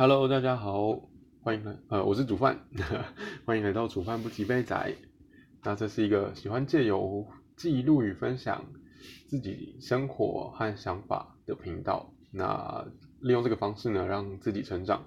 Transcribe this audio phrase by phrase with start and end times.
[0.00, 1.08] Hello，大家好，
[1.42, 2.60] 欢迎来，呃，我是煮饭，
[3.44, 4.94] 欢迎来到煮饭不提杯仔。
[5.64, 7.26] 那这是一个喜欢借由
[7.56, 8.64] 记录与分享
[9.26, 12.14] 自己生活和想法的频道。
[12.30, 12.86] 那
[13.18, 15.02] 利用这个方式呢，让自己成长。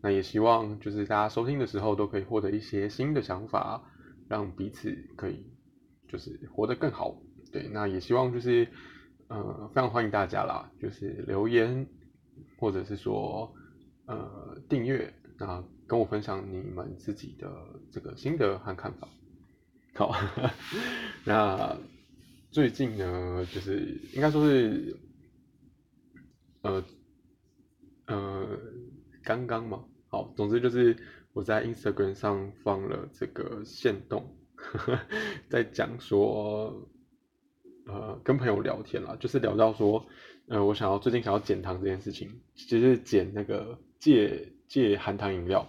[0.00, 3.80] 那也希望就是大家收听的时候都可以获得一些新的想法，
[4.28, 5.46] 让彼此可以
[6.08, 7.16] 就是活得更好。
[7.52, 8.66] 对，那也希望就是
[9.28, 11.86] 呃，非常欢迎大家啦，就是留言
[12.58, 13.54] 或者是说。
[14.06, 17.50] 呃，订阅那跟我分享你们自己的
[17.90, 19.08] 这个心得和看法。
[19.94, 20.14] 好，
[21.24, 21.76] 那
[22.50, 24.96] 最近呢，就是应该说是
[26.62, 26.84] 呃
[28.06, 28.58] 呃
[29.22, 30.96] 刚刚嘛，好，总之就是
[31.32, 34.36] 我在 Instagram 上放了这个线动，
[35.48, 36.88] 在讲说
[37.86, 40.06] 呃跟朋友聊天啦，就是聊到说
[40.48, 43.78] 呃我想要最近想要减糖这件事情，其实减那个。
[44.02, 45.64] 戒戒含糖饮料，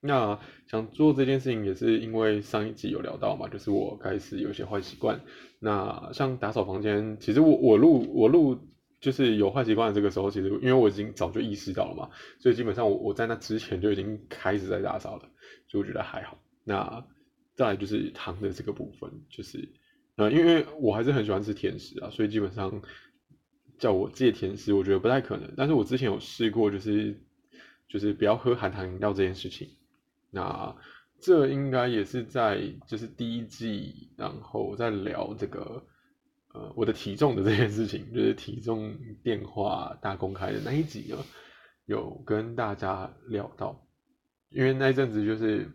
[0.00, 0.38] 那
[0.68, 5.20] 想做这件事情也是因为上一集有聊到嘛，就是我开始有些坏习惯。
[5.58, 8.56] 那像打扫房间，其实我我录我录
[9.00, 15.28] 就是有坏习惯的这个时候，其实因为我已经早就意识到了嘛，所以基本上我我在那之前就已经开始在打扫了，
[15.66, 16.38] 所以我觉得还好。
[16.62, 17.04] 那
[17.56, 19.68] 再来就是糖的这个部分，就是
[20.14, 22.80] 呃，因为我还是很喜欢吃甜食啊，所以基本上
[23.78, 25.52] 叫我戒甜食，我觉得不太可能。
[25.56, 27.20] 但是我之前有试过，就是。
[27.88, 29.68] 就是不要喝含糖饮料这件事情，
[30.32, 30.76] 那
[31.20, 35.86] 这应该也是在就是第一季，然后在聊这个
[36.52, 41.16] 呃我的体重的这件事情，就是体重变化大公开的那一集呢，
[41.84, 43.80] 有跟大家聊到，
[44.50, 45.70] 因为那一阵子就是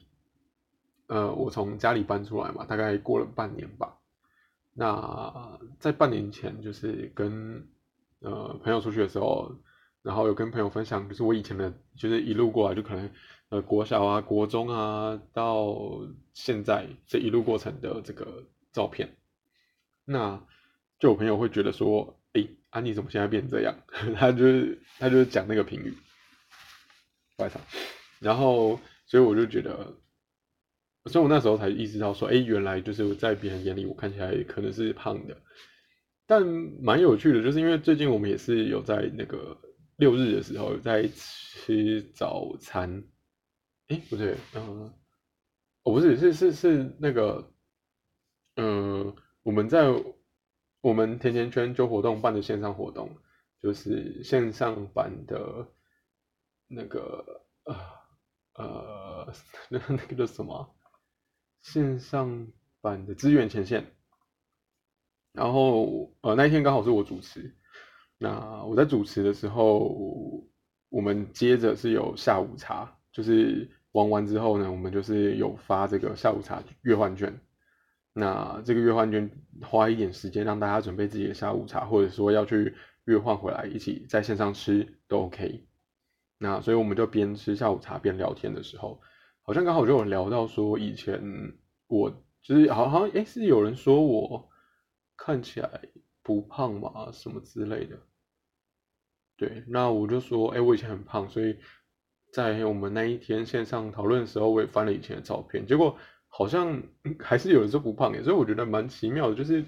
[1.07, 3.97] 呃我从家里搬出来嘛，大概过了半年吧，
[4.73, 7.65] 那在半年前就是跟
[8.21, 9.55] 呃朋友出去的时候。
[10.03, 13.07] 然后有跟朋友分享，就是我以前的，就是一路过来，就可能
[13.49, 15.77] 呃国小啊、国中啊，到
[16.33, 19.15] 现在这一路过程的这个照片，
[20.03, 20.43] 那
[20.97, 23.77] 就有朋友会觉得说，哎，安妮怎么现在变这样？
[24.17, 25.95] 他就是他就是讲那个评语，
[27.37, 27.61] 外场，
[28.17, 29.93] 然后所以我就觉得，
[31.05, 35.37] 所以我那时候才意识到说，哎，原来就是在别人眼里我看起来可能是胖的，
[36.25, 36.45] 但
[36.81, 39.57] 蛮有趣的，就是因为最近我们也是有在那个。
[39.97, 43.03] 六日的时候在吃早餐，
[43.87, 44.91] 哎，不对，嗯，
[45.83, 47.53] 哦，不是，是是是那个，
[48.55, 49.93] 嗯，我们在
[50.81, 53.15] 我们甜甜圈就活动办的线上活动，
[53.61, 55.67] 就是线上版的
[56.67, 57.75] 那个呃
[58.55, 59.33] 呃
[59.69, 60.75] 那 那个叫什么？
[61.61, 62.47] 线上
[62.81, 63.85] 版的资源前线，
[65.33, 67.55] 然后呃那一天刚好是我主持。
[68.17, 70.45] 那我在主持的时候，
[70.89, 77.33] 我们接着是有下午茶，就是玩完之后呢，我们就是有发这个下午茶月换券。
[78.13, 79.31] 那这个月换券
[79.63, 82.75] 花一点时间让大家准备自己的下午茶，或者说要去
[83.05, 85.65] 月换回来一起在线上吃都 OK。
[86.37, 89.01] 那所以我们就边吃下午茶边聊天的时候，
[89.41, 91.19] 好像刚好就有聊到说以前
[91.87, 92.11] 我
[92.43, 94.49] 就是好像哎是有人说我
[95.23, 95.69] 看起来
[96.23, 97.95] 不胖嘛什么之类的。
[99.37, 101.59] 对，那我就说，哎，我以前很胖，所以
[102.33, 105.95] 在我们那一天线上讨论的时候，我也翻了以前的照片，结果
[106.27, 106.81] 好像
[107.19, 109.63] 还是有人说不胖耶，所以我觉得蛮奇妙的，就是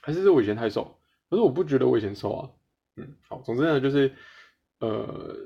[0.00, 0.98] 还是说我以前太瘦，
[1.28, 2.50] 可是我不觉得我以前瘦啊，
[2.96, 4.14] 嗯，好，总之呢，就是
[4.80, 5.36] 呃，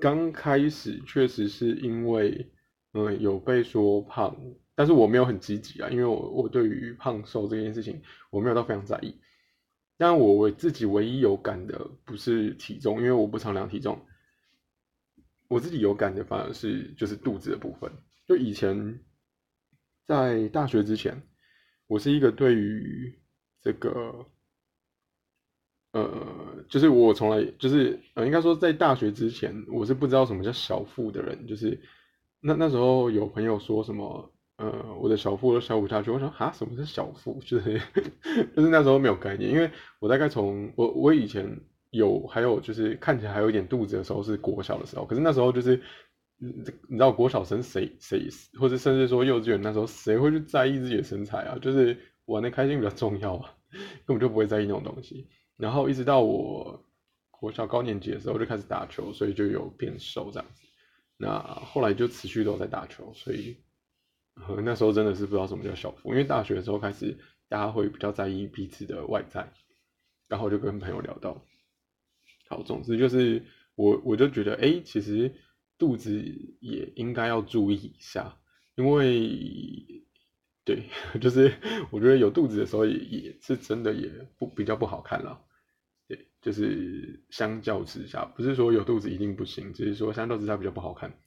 [0.00, 2.50] 刚开始确实是因为
[2.92, 4.34] 嗯有被说胖，
[4.76, 9.18] 但是我没有很积极啊，因为我我对于胖瘦这件事情我没有到非常在意。
[9.96, 13.98] 但我我自己唯一有感的不是体重，因为我不常量体重。
[15.48, 17.90] 我自己有感的反而是就是肚子的部分。
[18.26, 19.00] 就以前
[20.06, 21.22] 在大学之前，
[21.86, 23.18] 我是一个对于
[23.62, 24.26] 这个，
[25.92, 31.46] 呃，就是我从来就是呃，应该说在大学之前，我是不知道什么叫小腹的人。
[31.46, 31.80] 就是
[32.40, 34.30] 那那时候有朋友说什么。
[34.58, 36.10] 呃，我的小腹都小不下去。
[36.10, 37.38] 我想，哈，什么是小腹？
[37.44, 37.78] 就是
[38.56, 39.70] 就是那时候没有概念，因为
[40.00, 41.46] 我大概从我我以前
[41.90, 45.78] 有还有就是看起来还有一点肚子的时候是国小的时候，可是那时候就是
[46.38, 51.58] 你知道国小生谁谁或者甚至说幼稚园那时候谁会去在意自己的身材啊？
[51.60, 51.94] 就是
[52.24, 53.54] 玩的开心比较重要啊，
[54.06, 55.26] 根本就不会在意那种东西。
[55.58, 56.82] 然后一直到我
[57.30, 60.62] 国小高年级的时候就开始打球，所以就有变瘦这样子。
[61.18, 63.54] 那后来就持续都在打球，所以。
[64.62, 67.16] 那时候真的是不知道什么叫小腹，因为大学的时候开始，
[67.48, 69.52] 大家会比较在意彼此的外在，
[70.28, 71.44] 然后就跟朋友聊到，
[72.48, 73.44] 好，总之就是
[73.74, 75.34] 我我就觉得，哎，其实
[75.78, 76.12] 肚子
[76.60, 78.38] 也应该要注意一下，
[78.76, 80.04] 因为
[80.64, 80.82] 对，
[81.20, 81.54] 就是
[81.90, 85.40] 我觉得有肚子的时候也是真的也不比较不好看了。
[86.08, 91.18] 对，就是相较之下，不是说有肚子一定不行，只是说相较之下比较不好看。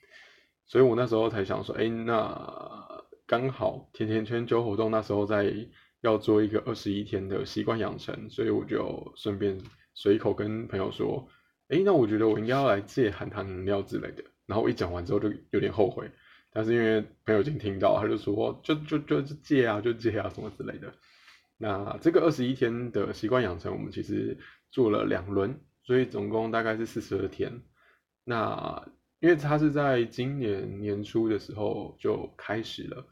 [0.66, 2.88] 所以我那时候才想说，哎，那
[3.30, 5.54] 刚好甜甜圈揪活动那时候在
[6.02, 9.56] 要做一个二十一天的习惯养成，所以我就顺便
[9.94, 11.30] 随口跟朋友说，
[11.68, 14.24] 哎，那我觉得我应该要来戒含糖饮料之类的。
[14.48, 16.10] 然后我一讲完之后就有点后悔，
[16.52, 20.92] 但是因为朋友已经听到，他就说，就就就戒啊，就戒啊什么之类的。
[21.58, 24.38] 那这个二十一天的习惯养成，我们其实。
[24.72, 27.64] 做了两轮，所以总共大概是四十二天。
[28.24, 28.88] 那
[29.20, 33.04] 因为它是在今年年初的时候就开始了，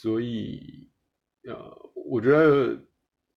[0.00, 0.88] 所以
[1.48, 2.78] 呃，我觉得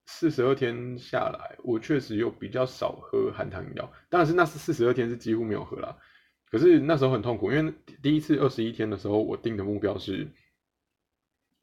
[0.06, 3.92] 四十二天下来，我确实有比较少喝含糖饮料。
[4.08, 5.98] 当然是那是四十二天是几乎没有喝了，
[6.52, 10.28] 可是那时候很痛苦，因为第一次二十一天的时候，我定的目标是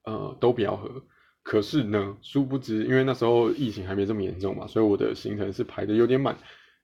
[0.03, 1.01] 呃都不要喝。
[1.43, 6.37] 可是呢，殊不知，因为那时候疫情还没这么严重嘛，所以我的行程是排的有点满。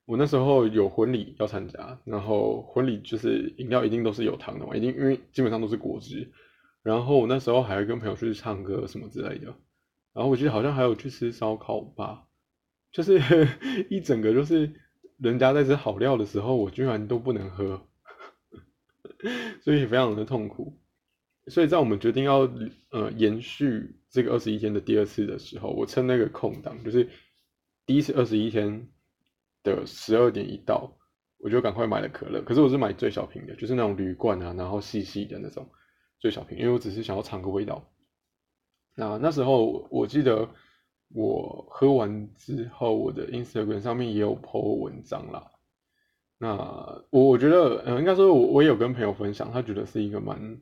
[0.06, 6.32] 我那时候有婚礼要参加，然后婚礼就是饮料一定都是有糖的嘛，一定因为基本上都是果汁。
[6.86, 9.48] 然后我那时候还跟朋友出去唱歌什么之类的。
[10.14, 12.28] 然后我记得好像还有去吃烧烤吧，
[12.92, 13.20] 就是
[13.90, 14.72] 一整个就是
[15.18, 17.88] 人家在吃好料的时候，我居然都不能喝，
[19.64, 20.80] 所以非常的痛苦。
[21.48, 22.48] 所以在我们决定要
[22.92, 27.10] 呃延续这个二十一天的第二次的时候，我趁那个空档，就是
[27.88, 28.88] 第一次二十一天
[29.64, 30.96] 的十二点一到，
[31.40, 32.44] 我就赶快买了可乐。
[32.44, 35.68] 可是我是买最小瓶的，就是那种铝罐啊，然后细细的那种
[36.20, 37.88] 最小瓶，因为我只是想要尝个味道。
[38.96, 40.50] 那那时候我记得
[41.14, 45.52] 我喝完之后，我的 Instagram 上面也有 po 文章啦。
[46.38, 46.56] 那
[47.10, 50.60] 我我觉得，呃，应该说我我也有跟朋友分享，他觉得是一个蛮。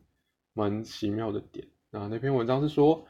[0.55, 3.07] 蛮奇妙的点，那那篇文章是说，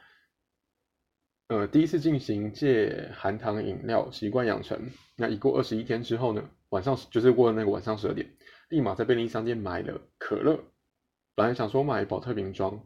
[1.48, 8.34] 呃，第一次进行戒含糖饮料习惯养成，那已过二十一天之后呢，晚上就是过了那个晚上十二点，
[8.70, 10.58] 立马在便利商店买了可乐，
[11.34, 12.84] 本来想说买保特瓶装，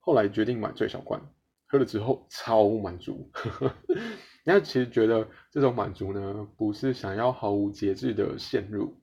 [0.00, 1.20] 后来决定买最小罐，
[1.66, 3.30] 喝了之后超满足，
[4.44, 9.00] 那其实觉得这种满足呢，不是想要毫无节制的陷入，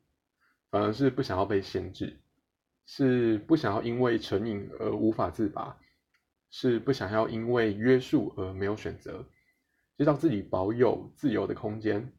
[0.71, 2.19] 反而是不想要被限制。
[2.85, 5.79] 是不想要因为成瘾而无法自拔，
[6.51, 9.25] 是不想要因为约束而没有选择，
[9.97, 12.11] 就让自己保有自由的空间，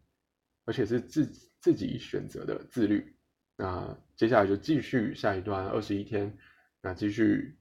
[0.65, 1.27] 而且是自
[1.61, 3.15] 自己选择的自律。
[3.57, 6.37] 那接下来就继续下一段二十一天，
[6.83, 7.57] 那继续，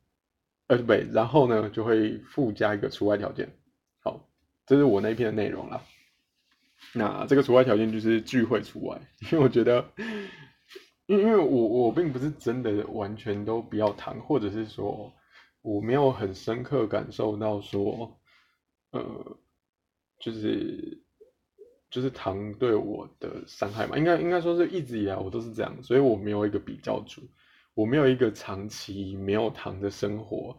[0.68, 3.50] 呃不对，然后呢就会附加一个除外条件。
[4.00, 4.28] 好，
[4.66, 5.84] 这是我那篇的内容了。
[6.94, 9.02] 那这个除外条件就是聚会除外，
[9.32, 9.90] 因为我觉得。
[11.06, 15.14] 因因为我我并不是真的完全都不要谈，或者是说
[15.62, 18.18] 我没有很深刻感受到说，
[18.92, 19.38] 呃，
[20.22, 21.04] 就是
[21.94, 27.22] 就是糖对我的伤害嘛，应该应该说是一直以来我都是这样，所以我没有一个比较组，
[27.76, 30.58] 我没有一个长期没有糖的生活，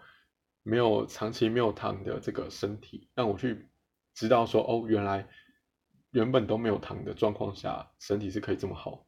[0.62, 3.66] 没有长期没有糖的这个身体，让我去
[4.14, 5.26] 知道说哦，原来
[6.12, 9.04] 原本都没有糖的状况下，身体是可以这么好。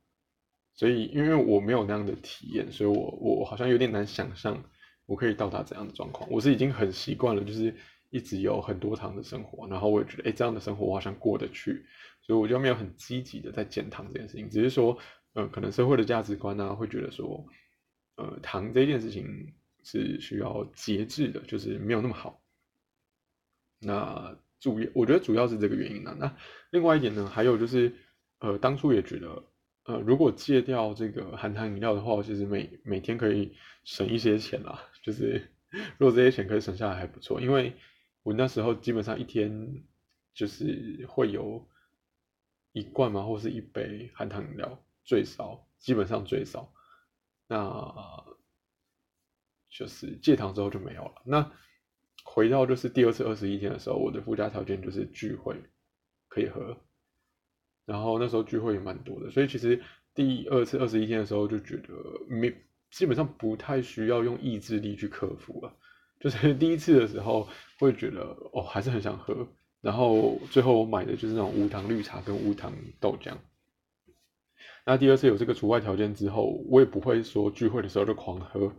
[0.75, 4.65] 所以，因为我没有那样的体验，所以我我好像有点难想象
[5.07, 6.29] 我可以到达怎样的状况。
[6.29, 7.73] 我是已经很习惯了，就是
[8.17, 11.85] 一直有很多糖的生活，然后我也觉得，哎，这样的生活我好像过得去，
[12.23, 14.49] 所以我就没有很积极的在减糖这件事情。
[14.49, 14.97] 只是说，
[15.35, 17.47] 呃，可能社会的价值观呢，会觉得说，
[18.17, 19.53] 呃，糖这件事情
[19.85, 22.41] 是需要节制的，就是没有那么好。
[23.79, 26.17] 那主要，我觉得主要是这个原因啊。
[26.19, 26.37] 那
[26.71, 27.95] 另外一点呢，还有就是，
[28.39, 29.45] 呃，当初也觉得。
[29.89, 33.55] 呃，如果戒掉这个含糖饮料的话，其实每每天可以
[33.85, 34.83] 省一些钱啦。
[35.01, 35.49] 就是
[35.97, 37.73] 如果这些钱可以省下来还不错，因为
[38.27, 39.85] 我那时候基本上一天
[40.35, 41.65] 就是会有
[42.73, 46.75] 一罐嘛，或是一杯含糖饮料，最少基本上最少。
[47.47, 48.25] 那
[49.71, 51.23] 就是戒糖之后就没有了。
[51.25, 51.53] 那
[52.25, 55.63] 回到就是第二次二十一天的时候，我的附加条件就是聚会
[56.27, 56.77] 可以喝。
[57.85, 59.81] 然后那时候聚会也蛮多的，所以其实
[60.17, 61.95] 第二次二十一天的时候就觉得
[62.27, 62.53] 没
[62.91, 65.73] 基本上不太需要用意志力去克服了。
[66.21, 67.47] 就是第一次的时候
[67.79, 69.47] 会觉得哦还是很想喝，
[69.81, 73.35] 然后最后我买的就是那种无糖绿茶跟无糖豆浆。
[74.85, 78.73] 那第二次有这个除外条件之后，我也不会说聚会的时候就狂喝，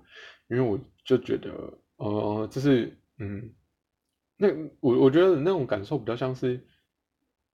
[0.48, 3.54] 因为我就觉得呃这是嗯
[4.38, 4.48] 那
[4.80, 6.66] 我我觉得那种感受比较像是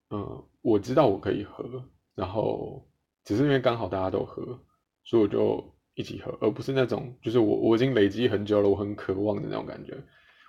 [0.09, 0.43] 嗯。
[0.65, 1.83] 我知道我可以喝，
[2.15, 2.87] 然后
[3.25, 4.57] 只是因为刚好大家都喝，
[5.03, 9.95] 所以我就一起喝，而不是那种就是我我已经累积很久了，我很渴望的那种感觉。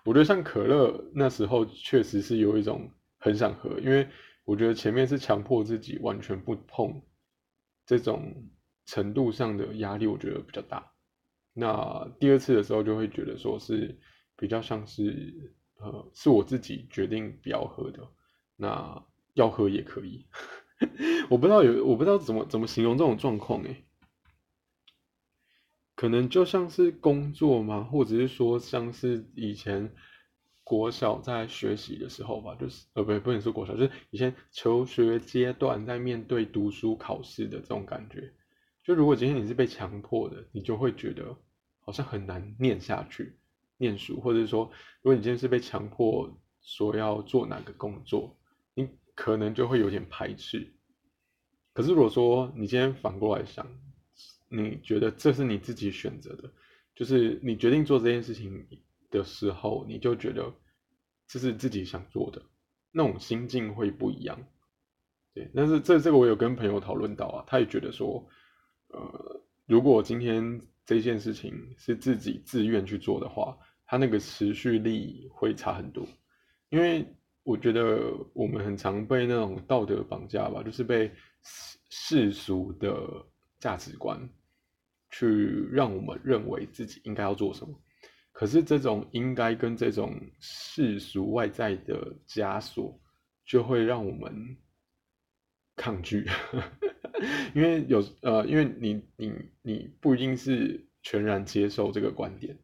[0.04, 4.06] 我觉得像可乐那时候确实是有一种很想喝，因为
[4.44, 7.00] 我觉得前面是强迫自己完全不碰，
[7.86, 8.34] 这种
[8.86, 10.90] 程度上的压力我觉得比较大。
[11.52, 13.98] 那第二次的时候就会觉得说是
[14.36, 18.06] 比较像是呃是我自己决定不要喝的，
[18.56, 19.02] 那
[19.34, 20.26] 要喝也可以。
[21.30, 23.84] 我不知道有我不知道怎么怎么形容这种状况哎，
[25.94, 27.84] 可能就像是工作吗？
[27.84, 29.92] 或者是说像是以前
[30.62, 38.32] 国小在学习的时候吧，就是呃不不能说国小，就是以前求学阶段在面对读书考试的这种感觉。
[38.82, 41.36] 就如果今天你是被强迫的，你就会觉得
[41.80, 43.38] 好像很难念下去，
[43.78, 44.70] 念书，或者说
[45.02, 48.36] 如果你今天是被强迫说要做哪个工作，
[48.74, 48.88] 你。
[49.16, 50.74] 可能就会有点排斥，
[51.72, 53.64] 可是如果说你今天反过来想，
[54.54, 56.52] 你觉得这是你自己选择的，
[56.94, 58.66] 就是你决定做这件事情
[59.10, 60.52] 的时候，你就觉得
[61.26, 62.42] 这是自己想做的，
[62.92, 64.38] 那种心境会不一样。
[65.34, 68.26] 对，但是这这个我有跟朋友讨论到啊，他也觉得说，
[68.88, 76.06] 呃，如果今天这件事情是自己自愿去做的话，他那个持续力会差很多，
[76.68, 77.06] 因为。
[77.46, 81.12] 我觉得我们很常被那种道德绑架吧，就是被
[81.90, 83.22] 世俗的
[83.58, 84.18] 价值观
[85.16, 87.80] 去让我们认为自己应该要做什么。
[88.32, 93.00] 可是这种应该跟这种世俗外在的枷锁，
[93.46, 94.56] 就会让我们
[95.76, 96.26] 抗拒，
[97.54, 102.58] 因为有呃，因为你你你不一定是全然接受这个观点，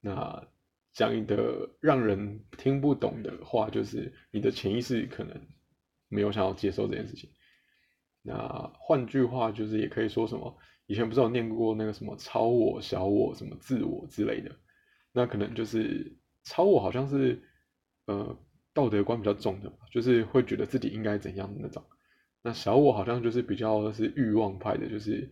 [0.00, 0.48] 那。
[0.96, 5.38] 讲一个让人听不懂的话，就是你的潜意识可能
[6.08, 7.28] 没有想要接受这件事情。
[8.22, 10.56] 那换句话就是，也可以说什么？
[10.86, 14.50] 以前不是有念过那个什么超我、小我、什么自我之类的？
[15.12, 17.42] 那可能就是超我好像是
[18.06, 18.38] 呃
[18.72, 21.82] 道德观比较重的，就是会觉得自己应该怎样的那种。
[22.42, 25.30] 那小我好像就是比较是欲望派的，就是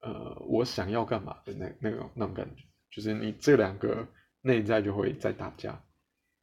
[0.00, 2.64] 呃我想要干嘛的那那种那种感觉。
[2.90, 4.06] 就是你这两个。
[4.44, 5.84] 内在就会在打架，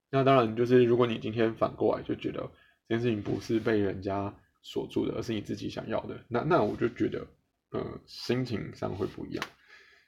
[0.09, 2.49] 那当然就是如果你今天反过来就觉得
[2.87, 7.27] 这件事情不是被人家锁住的，而是你自己想要的，那那我就觉得，
[7.71, 9.45] 呃，心情上会不一样。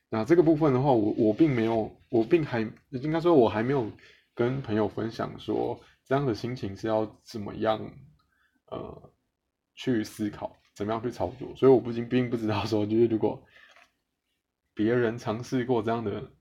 [0.10, 3.91] 那这个部分的话，我我并没有，我并还应该说，我还没有
[4.34, 7.80] 跟朋友分享说这样的心情是要怎么样，
[8.68, 9.13] 呃，
[9.75, 13.41] 去思考，怎么样去操作，所以我不仅并不知道说，就是如果
[14.74, 16.32] 别人尝试过这样的。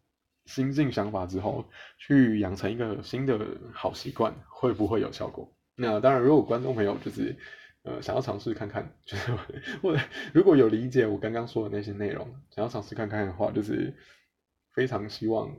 [0.46, 1.64] 心境想法之后，
[1.98, 3.38] 去养成一个新的
[3.72, 5.48] 好习惯，会不会有效果？
[5.76, 7.38] 那当然，如果观众朋友就是
[7.82, 9.32] 呃想要尝试看看，就是
[9.82, 10.02] 或者
[10.34, 13.94] 如果有理解我刚刚说的那些内容，想要尝试看看的话，就是
[14.72, 15.56] 非常希望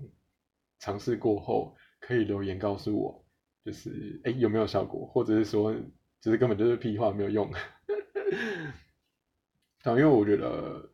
[0.80, 3.26] 尝试过后可以留言告诉我，
[3.64, 5.74] 就是哎有没有效果，或者是说
[6.20, 7.52] 就是根本就是屁话没有用。
[9.84, 10.90] 啊，因为我觉得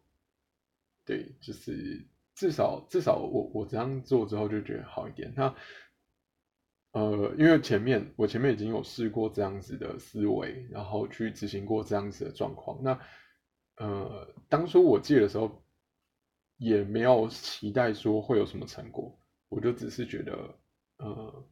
[1.05, 2.07] 对，就是。
[2.39, 5.33] 至少至少我我这样做之后就觉得好一点。
[5.35, 5.55] 那
[6.97, 12.81] 呃，因为前面我前面已经有试过这样子的思维，然后去执行过这样子的状况。
[12.81, 12.99] 那
[13.75, 15.63] 呃，当初我借的时候
[16.57, 19.15] 也没有期待说会有什么成果，
[19.47, 20.59] 我就只是觉得
[20.97, 21.47] 呃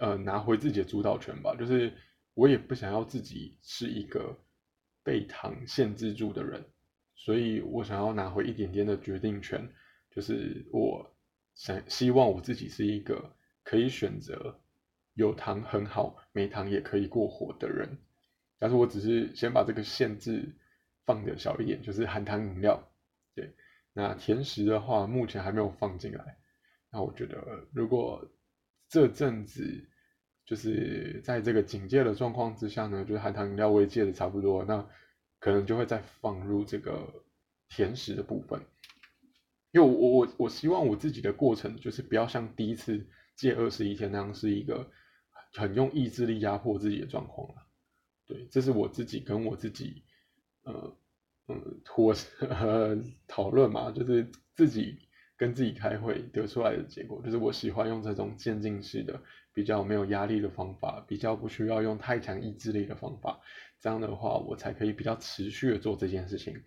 [0.00, 1.54] 呃拿回自己的主导权吧。
[1.54, 1.92] 就是
[2.34, 4.36] 我也不想要自己是一个
[5.04, 6.64] 被糖限制住的人。
[7.14, 9.72] 所以我想要拿回一点点的决定权，
[10.10, 11.08] 就是我
[11.54, 13.37] 想希望我自己是一个
[13.68, 14.58] 可以选择
[15.12, 17.98] 有糖很好，没糖也可以过活的人。
[18.58, 20.56] 但是我只是先把这个限制
[21.04, 22.90] 放的小一点，就是含糖饮料。
[23.34, 23.52] 对，
[23.92, 26.38] 那甜食的话目前还没有放进来。
[26.90, 28.26] 那我觉得如果
[28.88, 29.62] 这阵子
[30.46, 34.88] 就是在这个警戒的状况之下呢，就是含糖饮料我也戒的差不多，那。
[35.40, 37.22] 可能就会再放入这个
[37.68, 38.60] 甜食的部分，
[39.72, 43.06] 因为我我我希望我自己的过程就是不要像第一次
[43.36, 44.90] 戒二十一天那样是一个
[45.54, 47.54] 很用意志力压迫自己的状况了。
[48.26, 50.02] 对，这是我自己跟我自己
[50.64, 50.96] 呃
[51.48, 54.98] 嗯妥呃 讨论嘛，就是自己
[55.36, 59.22] 跟自己开会得出来的结果，就是我喜欢用这种渐进式的、
[59.54, 63.40] 比较没有压力的方法，比较不需要用太强意志力的方法。
[63.80, 66.62] 这样的话，我才可以比较持续的做这件事情。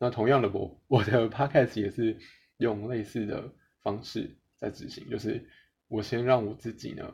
[0.00, 2.18] 那同样的，我我的 podcast 也是
[2.58, 5.48] 用类似的方式在执行，就是
[5.88, 7.12] 我先让我自己呢，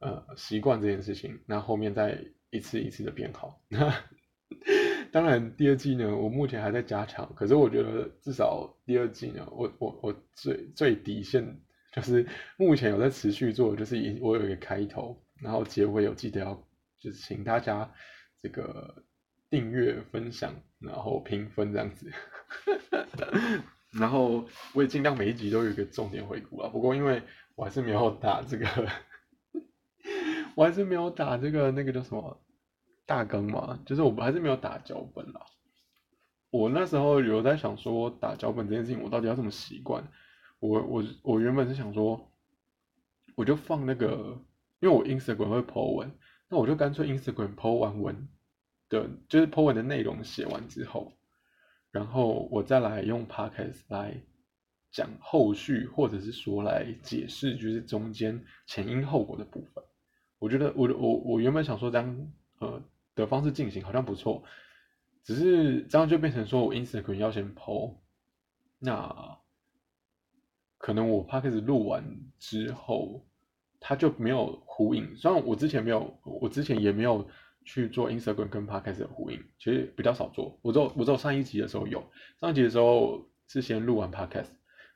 [0.00, 3.60] 呃，习惯这件事情，那后面再一次一次的变好。
[5.10, 11.60] 当然第二季呢，我目前还在加强，可是我觉得至少第二季呢，我我我最最底线
[11.92, 12.26] 就是
[12.56, 17.88] 目前有在持续做，就是我有一个开头，然后结尾有记得要就是请大家
[18.40, 19.04] 这个
[19.48, 22.10] 订阅、分享，然后评分这样子。
[23.98, 26.68] 然后我也尽量每一集都有一个重点回顾啊。
[26.68, 27.22] 不过因为
[27.54, 28.66] 我还是没有打这个，
[30.56, 32.40] 我还是没有打这个那个叫什么
[33.06, 35.40] 大纲嘛，就是我还是没有打脚本啦。
[36.50, 40.06] 我那时候有在想说打脚本这件事情，我到底要怎么习惯？
[40.60, 42.32] 我我我原本是想说，
[43.34, 44.40] 我就放那个，
[44.80, 46.10] 因为我 Instagram 会 po 文，
[46.48, 48.28] 那我就干脆 Instagram po 完文
[48.88, 51.12] 的，就是 po 文的内容写完之后。
[51.94, 54.20] 然后我再来用 podcast 来
[54.90, 59.84] 讲后续，或者是说来解释，就是中间前因后果的部分。
[60.40, 62.82] 我觉得我我我原本想说这样呃
[63.14, 64.42] 的方式进行好像不错，
[65.22, 67.98] 只是这样就变成说我 Instagram 要先 po，
[68.80, 69.38] 那
[70.76, 72.04] 可能我 podcast 录完
[72.40, 73.24] 之后，
[73.78, 75.16] 它就没有呼应。
[75.16, 77.24] 虽然我之前没有，我之前也没有。
[77.64, 80.58] 去做 Instagram 跟 Podcast 的呼应，其实比较少做。
[80.62, 82.04] 我做我做上一集的时候有，
[82.40, 84.50] 上一集的时候是先录完 Podcast，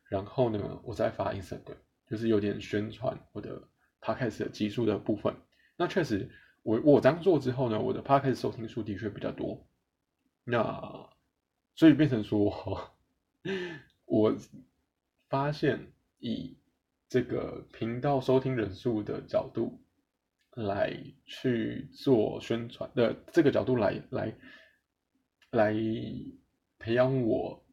[0.09, 1.77] 然后呢，我再发 Instagram，
[2.09, 3.63] 就是有点宣传我的
[4.01, 5.35] Podcast 的集数的部分。
[5.77, 6.31] 那确实，
[6.63, 9.67] 我我这样做之后呢，我的 Podcast 收听数的确比较多。
[10.45, 11.09] 那
[11.75, 12.91] 所以变成说，
[14.05, 14.37] 我
[15.29, 16.57] 发现以
[17.09, 19.81] 这个频道收听人数的角度。
[20.67, 20.93] 来
[21.25, 24.35] 去做宣传的这个角度来来
[25.53, 25.73] 来
[26.81, 27.65] 培养我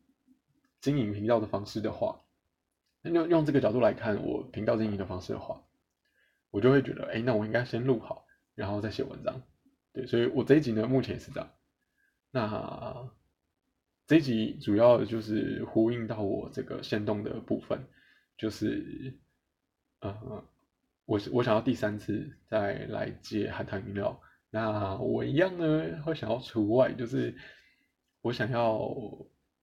[0.82, 2.22] 经营频道的方式的话，
[3.02, 5.66] 用用这个角度来看我频道经营的方式的话，
[6.52, 9.42] 我就会觉得，哎，那我应该先录好，然后再写文章。
[9.92, 11.50] 对，所以我这一集呢，目前是这样。
[12.30, 13.12] 那
[14.06, 17.80] 这一集主要就是呼应到我这个先动的部分，
[18.38, 19.18] 就是，
[20.02, 20.48] 呃。
[21.06, 27.36] 我我想要第三次再来接含糖饮料，那我一样呢会想要除外，就是
[28.22, 28.90] 我想要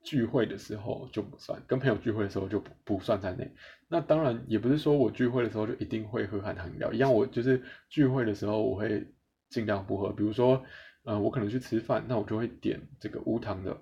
[0.05, 3.51] 聚会的时候就不算，跟朋友聚会的时候就不不算在内。
[3.89, 9.07] 那当然也不是说我聚会的时候就一定会喝含糖饮料，一样我就是聚会的时候我会
[9.49, 10.11] 尽量不喝。
[10.13, 10.65] 比如说，
[11.05, 13.77] 呃，我可能去吃饭，那我就会点这个无糖的。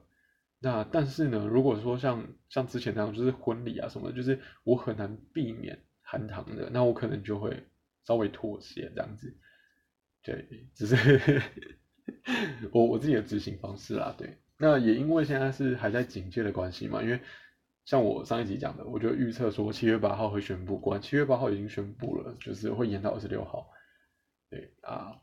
[0.58, 5.78] 那但是呢，如果说像像之前那样，就是婚礼啊什么，就是我很难避免。
[6.10, 7.62] 含糖的，那我可能就会
[8.04, 9.32] 稍微妥协这样子，
[10.24, 11.40] 对，只是
[12.72, 17.20] 我我自己的执行方式啦，对，那也因为现在是还在警戒的关系嘛，因为
[17.84, 23.70] 像我上一集讲的，我就预测说七月八号会宣布，关七月八号已经宣布了，就是会延到二十六号，
[24.48, 25.20] 对啊，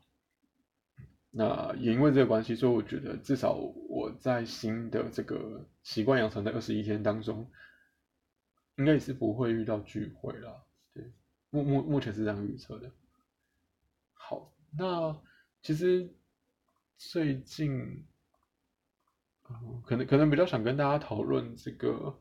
[1.30, 7.50] 那也因为这个关系，所以我觉得至少我在新的这个习惯养成的二十一天当中，
[8.76, 10.64] 应该也是不会遇到聚会了。
[11.50, 12.90] 目目目前是这样预测的。
[14.12, 15.18] 好，那
[15.62, 16.14] 其实
[16.96, 18.06] 最近，
[19.48, 22.20] 嗯，可能可能比较想跟大家讨论这个，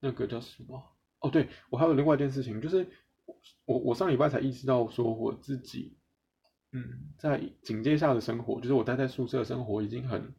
[0.00, 0.82] 那个叫什么？
[1.20, 2.86] 哦，对我还有另外一件事情，就是
[3.64, 5.96] 我我上礼拜才意识到说我自己，
[6.72, 10.34] 嗯，在警戒下的生活，就是我待在宿舍生活已经很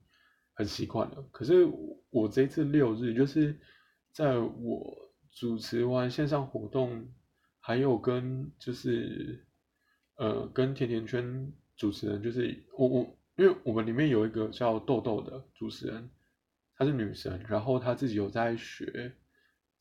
[0.54, 1.24] 很习惯了。
[1.32, 1.66] 可是
[2.12, 3.60] 我这次六日，就是
[4.12, 7.12] 在我主持完线上活动。
[7.66, 9.42] 还有跟就是，
[10.16, 16.10] 呃，跟甜甜圈主持人，就是我我，因为我们里面有一个叫豆豆的主持人，
[16.76, 19.16] 她是女生，然后她自己有在学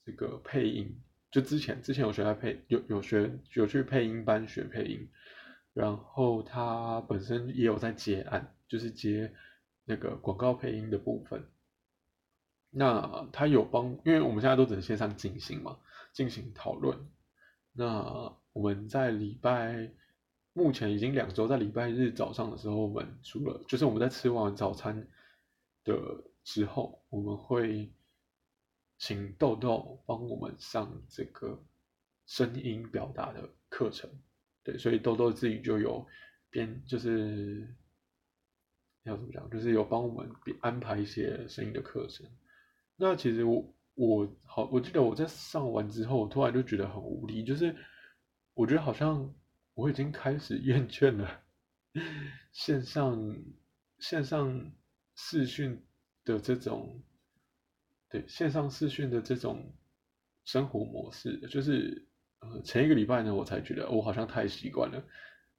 [0.06, 0.96] 这个配音，
[1.32, 5.08] 就之前之前有学在配有有学有去配音班学配音，
[5.72, 9.34] 然后她本身也有在接案，就是接
[9.84, 11.44] 那个广告配音的部分。
[12.70, 15.80] 那她有帮，因为我们现在都只能线上进行嘛，
[16.12, 16.96] 进行讨论。
[17.72, 19.90] 那我们在礼拜
[20.52, 25.08] 目前已经两周，在礼拜日早上的时候，我们除了就是我们在吃完早餐
[25.84, 27.90] 的之后，我们会
[28.98, 31.58] 请豆豆帮我们上这个
[32.26, 34.10] 声音表达的课程。
[34.62, 36.06] 对，所以豆豆自己就有
[36.50, 37.74] 编，就是
[39.04, 40.30] 要怎么讲，就是有帮我们
[40.60, 42.26] 安排一些声音的课程。
[42.96, 43.74] 那其实我。
[43.94, 47.76] 我好，我记得我在上完之后，我突然就觉得很无力，就是
[48.54, 49.34] 我觉得好像
[49.74, 51.40] 我已经开始厌倦了
[52.52, 53.36] 线上
[53.98, 54.72] 线上
[55.14, 55.84] 视讯
[56.24, 57.02] 的这种，
[58.08, 59.74] 对线上视讯的这种
[60.44, 62.08] 生活模式，就是
[62.40, 65.04] 呃前一个礼拜呢，我才觉得我好像太习惯了，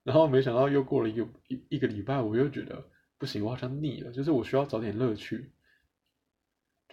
[0.03, 2.89] 然后没想到又过了一个一一个礼拜，我又觉得。
[3.19, 5.53] 不行，我好像腻了，就是我需要找点乐趣。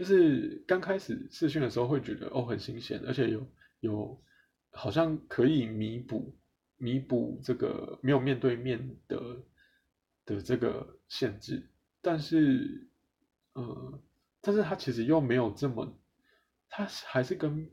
[0.00, 3.46] 就是刚开始试训的时候会觉得哦很新鲜，而且有
[3.80, 4.22] 有
[4.70, 6.34] 好像可以弥补
[6.78, 9.44] 弥补这个没有面对面的
[10.24, 11.68] 的这个限制，
[12.00, 12.88] 但是
[13.52, 14.02] 呃，
[14.40, 15.94] 但是它其实又没有这么，
[16.70, 17.70] 它还是跟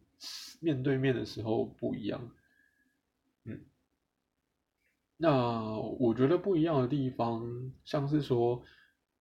[0.59, 2.29] 面对面的时候不一样，
[3.45, 3.65] 嗯。
[5.15, 8.65] 那我觉得不一样的地方，像是说，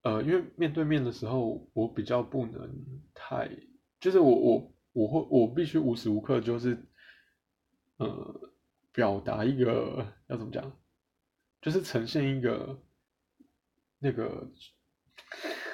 [0.07, 2.71] 呃，因为面对面的时候，我比较不能
[3.13, 3.51] 太，
[3.99, 6.87] 就是我我我会我必须无时无刻就是，
[7.97, 8.53] 呃，
[8.93, 10.73] 表达一个要怎么讲，
[11.61, 12.81] 就是呈现一个
[13.99, 14.49] 那个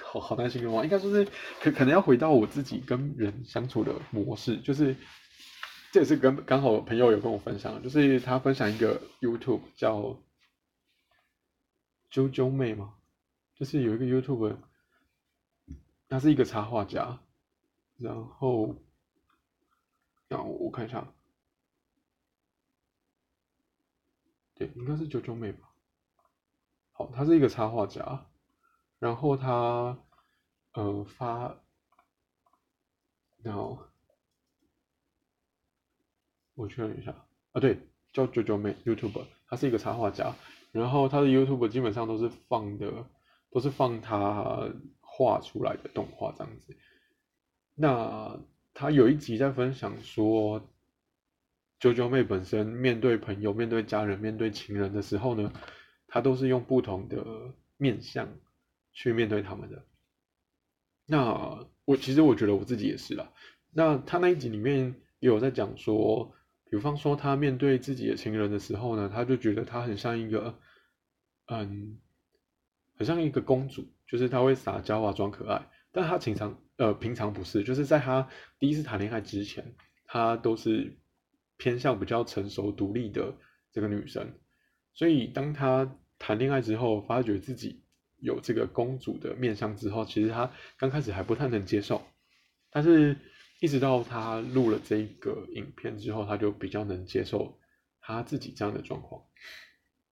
[0.03, 1.27] 好好难形容啊，应该说是
[1.61, 4.97] 可可能要回到我自己跟人相处的模式，就是
[5.92, 10.18] 这也是跟刚好朋友有跟我分享，就是他分享一个 YouTube 叫。
[12.11, 12.95] 啾啾妹吗？
[13.62, 14.57] 就是有一个 YouTube，
[16.09, 17.20] 他是一个插画家，
[17.96, 18.75] 然后，
[20.27, 21.07] 让我看一下，
[24.55, 25.72] 对，应该是九九妹吧。
[26.90, 28.27] 好，他是一个插画家，
[28.98, 29.96] 然后他，
[30.72, 31.57] 呃，发，
[33.44, 33.79] 然后，
[36.55, 37.12] 我确认一下，
[37.53, 37.79] 啊，对，
[38.12, 40.35] 叫九九妹 YouTube，他是一个插画家。
[40.72, 43.07] 然后他的 YouTube 基本上都是放的，
[43.53, 46.75] 都是放他画出来的动画这样子。
[47.77, 48.41] 那
[48.75, 50.69] 他有一集在分享说，
[51.79, 55.53] 九九妹本身面对朋友、面对家人、面对情人的时候呢，
[56.09, 58.29] 他都是用不同的面相
[58.93, 59.85] 去面对他们的。
[61.07, 63.31] 那我其实我觉得我自己也是啦。
[63.71, 66.35] 那他那一集里面也有在讲说。
[66.71, 70.59] 比方说，他面对自己的情人的时候呢，他就觉得他很像一个，
[71.49, 71.99] 嗯，
[73.03, 75.69] 很像一个公主，就是她会撒娇啊，装可爱。
[75.91, 79.75] 但她平常，呃，平常不是，就是在她第一次谈恋爱之前，
[80.07, 80.97] 她都是
[81.57, 83.35] 偏向比较成熟独立的
[83.73, 84.33] 这个女生。
[84.95, 87.83] 所以，当她谈恋爱之后，发觉自己
[88.19, 92.01] 有这个公主的面相之后，其实她刚开始还不太能接受，
[92.71, 93.17] 但是。
[93.61, 97.61] 一直到她录了这个影片之后，她就比较能接受
[98.01, 99.23] 她自己这样的状况。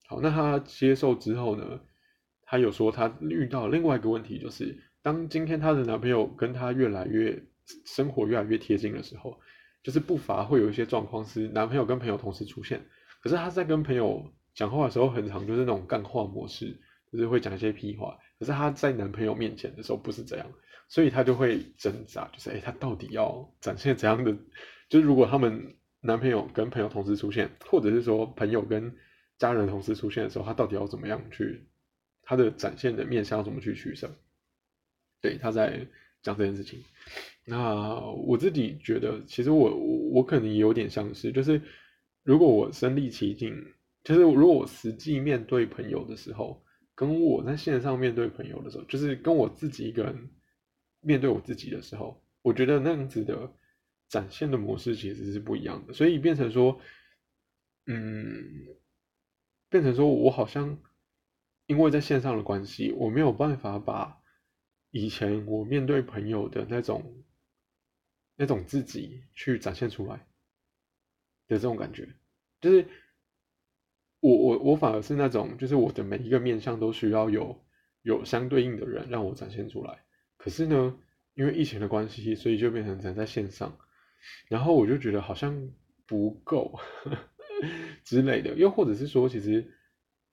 [0.07, 1.81] 好，那她接受之后呢，
[2.51, 7.41] 他有说他遇到另外一个问题，就是当今天她的男朋友跟她越来越
[7.87, 9.39] 生活越来越贴近的时候，
[9.85, 12.85] 就是不乏会有一些状况是男朋友跟朋友同时出现，
[13.23, 16.77] 可是她在跟朋友讲话的时候，很常就是那种干话模式，
[17.13, 18.19] 就是会讲一些屁话。
[18.41, 20.47] 可是她在男朋友面前的时候不是这样。
[20.89, 24.37] 所以她就会挣扎，就是哎，他到底要展现怎样的？
[24.89, 28.93] 就是如果他们男朋友跟朋友同时出现，或者是说朋友跟
[29.39, 31.70] 家人同时出现的时候，她到底要怎么样去？
[32.31, 34.09] 他的展现的面向怎么去取舍？
[35.21, 35.85] 对，他在
[36.23, 36.81] 讲这件事情。
[37.45, 39.75] 那我自己觉得，其实我
[40.13, 41.61] 我可能有点像是，就是
[42.23, 43.53] 如果我身历其境，
[44.05, 46.65] 就是如果我实际面对朋友的时候，
[46.95, 50.31] 跟我在线上面对朋友的时候，就是跟我自己一个人。
[51.01, 53.53] 面对我自己的时候，我觉得那样子的
[54.09, 56.81] 展现的模式其实是不一样的，所以变成说，
[57.87, 58.45] 嗯，
[59.69, 60.79] 变成说我好像
[61.71, 64.21] 因为在线上的关系，我没有办法把
[64.91, 67.23] 以前我面对朋友的那种
[68.35, 70.17] 那种自己去展现出来
[71.47, 72.09] 的这种感觉，
[72.61, 72.85] 就是
[74.19, 77.65] 我我我反而是那种，就是我的每一个面相都需要有
[78.03, 80.03] 有相对应的人让我展现出来。
[80.39, 80.99] 可是呢，
[81.35, 83.79] 因为疫情的关系，所以就变成只能在线上，
[84.49, 85.71] 然后我就觉得好像
[86.05, 86.81] 不够
[88.03, 89.73] 之类的，又或者是说，其实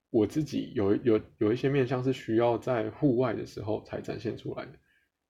[0.10, 4.74] 我自己有有有一些面向是需要在户外的时候才展现出来的，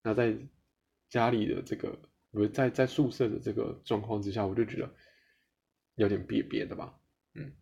[0.04, 0.38] 那在
[1.10, 2.00] 家里的这个，
[2.32, 4.94] 不在在宿舍的这个状况之下，我就觉得
[5.96, 7.00] 有点憋憋的吧，
[7.34, 7.54] 嗯，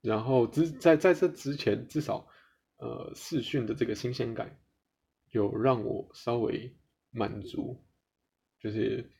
[0.00, 2.28] 然后之在在这之前，至少
[2.78, 4.58] 呃视讯的这个新鲜感。
[5.30, 6.74] 有让我稍微
[7.10, 7.84] 满足，
[8.60, 9.10] 就是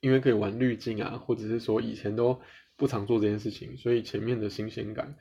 [0.00, 2.40] 因为可以玩滤镜啊，或者是说以前都
[2.74, 5.14] 不常做这件事情，所以前面的新鲜感，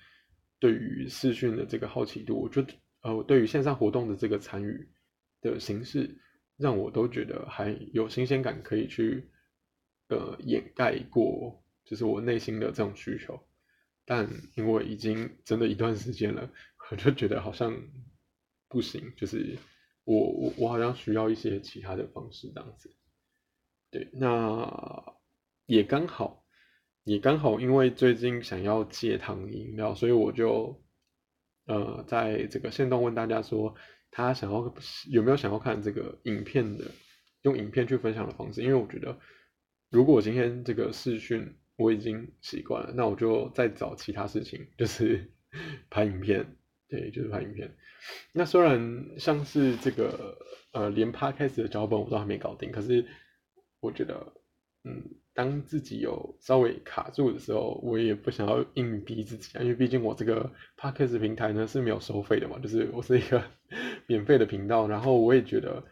[0.64, 4.88] 对于视讯的这个好奇度，我觉得呃，对于线上活动的这个参与
[5.42, 6.18] 的形式，
[6.56, 9.28] 让我都觉得还有新鲜感，可以去
[10.08, 13.38] 呃掩盖过，就是我内心的这种需求。
[14.06, 16.50] 但因为已经真的一段时间了，
[16.90, 17.78] 我就觉得好像
[18.70, 19.58] 不行，就是。
[20.06, 22.94] 我我我好像需要一些其他的方式这样子，
[23.90, 25.16] 对，那
[25.66, 26.43] 也刚好，
[27.06, 30.82] 也刚好，因为最近想要戒糖饮料，所以我就
[31.66, 33.76] 呃在这个线动问大家说，
[34.10, 34.74] 他想要
[35.10, 36.86] 有没有想要看这个影片的，
[37.42, 39.20] 用影片去分享的方式，因为我觉得，
[39.90, 45.30] 如果我今天这个视讯我已经习惯了，那我就再找其他事情，就是
[45.90, 46.56] 拍影片，
[46.88, 47.76] 对，就是拍影片。
[48.32, 50.38] 那虽然像是这个
[50.72, 53.06] 呃连 podcast 的脚本我都还没搞定，可是
[53.82, 54.34] 我觉得，
[54.86, 55.20] 嗯。
[55.36, 63.44] 当自己有稍微卡住的时候，我也不想要硬逼自己，因为毕竟我这个 podcast 平台呢是没有收费的嘛，就是我是一个
[64.06, 64.88] 免费的频道。
[64.88, 65.84] 然后我也觉得，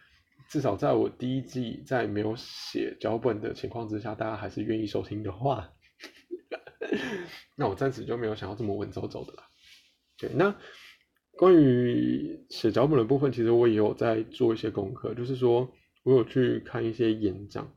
[0.47, 5.73] 至少在我第一季在没有写脚本的情况之下，大家还是愿意收听的话，
[7.57, 9.47] 那我暂时就没有想要这么稳走走的啦。
[10.19, 10.55] 对，那
[11.31, 15.73] 关于写脚本的部分，其实我也有在做一些功课，就是说
[16.03, 17.73] 我有去看一些演讲，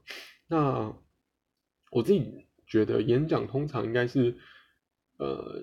[0.47, 0.95] 那。
[1.95, 4.37] 我自己觉得演讲通常应该是，
[5.17, 5.63] 呃，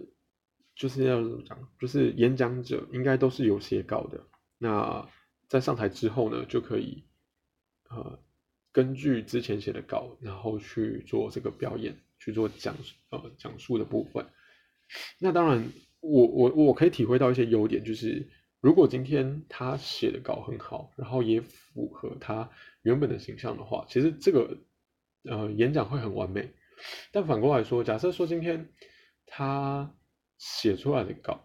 [0.74, 4.26] 就是要怎么讲，就是演讲者应该都是有写稿的。
[4.58, 5.06] 那
[5.50, 7.04] 在上台之后呢，就可以，
[7.90, 8.18] 呃，
[8.72, 12.78] 根据之前写的稿，然后去做这个表演，去做讲
[13.10, 14.26] 呃讲述的部分。
[15.20, 15.68] 那当然，
[16.00, 18.26] 我我我可以体会到一些优点，就是
[18.62, 22.50] 如果今天他写的稿很好，然后也符合他
[22.84, 24.58] 原本的形象的话，其实这个。
[25.24, 26.52] 呃，演讲会很完美，
[27.12, 28.74] 但反过来说，假设说今天
[29.28, 29.96] 他
[30.40, 31.44] 写出来的稿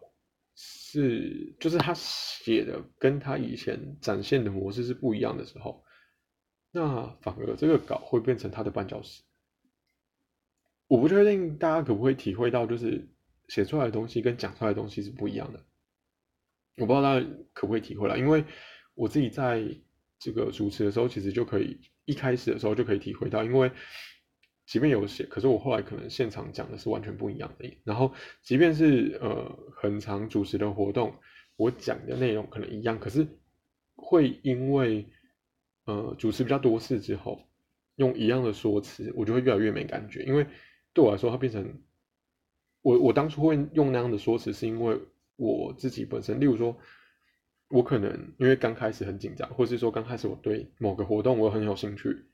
[0.55, 5.85] 是，就是他写的跟他以前展现的模式是不一样的时候，
[6.71, 9.23] 那反而这个稿会变成他的绊脚石。
[10.89, 13.07] 我不确定大家可不可以体会到，就是
[13.49, 15.63] 写出来的东西跟讲出来的东西是不一样的。
[16.79, 18.45] 我不知道大家可不可以体会了，因为
[18.95, 19.63] 我自己在
[20.19, 21.79] 这个主持的时候，其实就可以。
[22.07, 23.71] 一开始的时候就可以体会到，因为
[24.65, 27.77] 即便有写，可是我后来可能现场讲的是完全不一样的。
[27.85, 31.15] 然后，即便是呃很长主持的活动，
[31.57, 33.27] 我讲的内容可能一样，可是
[33.97, 35.07] 会因为
[35.85, 37.41] 呃主持比较多次之后，
[37.97, 40.23] 用一样的说辞，我就会越来越没感觉。
[40.25, 40.47] 因为
[40.93, 41.83] 对我来说，它变成
[42.83, 44.99] 我我当初会用那样的说辞，是因为
[45.37, 46.79] 我自己本身，例如说。
[47.69, 52.25] 我可能因为刚开始很紧张，或是说刚开始我对某个活动我很有兴趣，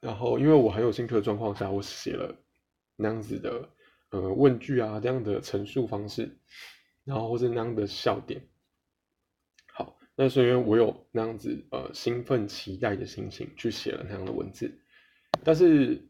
[0.00, 2.34] 然后因为我很有兴趣的状况下，我写了
[2.96, 3.68] 那样子的
[4.10, 6.36] 呃问句啊这样的陈述方式，
[7.04, 8.42] 然后或是那样的笑点。
[9.72, 14.76] 好，那是因为我有那样子呃兴奋期待的心情去写了那样的文字，
[15.44, 16.04] 但是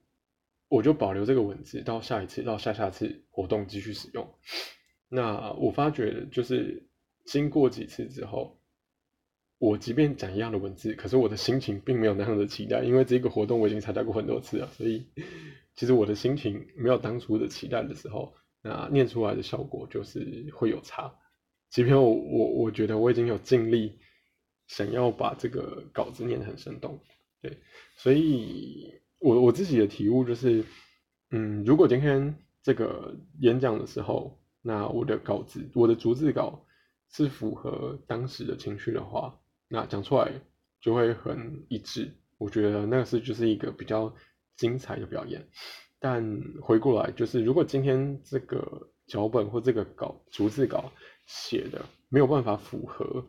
[0.69, 4.27] 我就保留这个文字到下一次到下下次活动继续使用。
[5.11, 6.86] 那我发觉就是。
[7.27, 8.61] 经过几次之后，
[9.59, 15.07] 我即便讲一样的文字，可是我的心情并没有那样的期待，因为这个活动我已经参加过很多次了，所以
[15.75, 21.13] 其实我的心情没有当初的期待的时候，那念出来的效果就是会有差。
[21.71, 23.99] 即便我我我觉得我已经有尽力
[24.69, 27.01] 想要把这个稿子念得很生动，
[27.43, 27.59] 对，
[27.97, 30.65] 所以我我自己的体悟就是，
[31.31, 36.63] 嗯，如果今天这个演讲的时候，那我的稿子，我的逐字稿。
[37.09, 39.39] 是符合当时的情绪的话，
[39.69, 40.33] 那讲出来
[40.81, 42.13] 就会很一致。
[42.39, 44.15] 我觉得那个是就是一个比较
[44.57, 45.49] 精彩的表演。
[45.99, 50.93] 但回过来就是，如果今天这个脚本或这个稿逐字稿
[51.25, 53.27] 写的没有办法符合